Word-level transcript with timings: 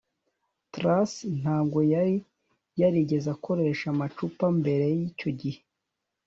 tracy 0.73 1.25
ntabwo 1.41 1.79
yari 1.93 2.15
yarigeze 2.79 3.27
akoresha 3.35 3.85
amacupa 3.93 4.45
mbere 4.59 4.85
yicyo 4.97 5.29
gihe 5.39 5.61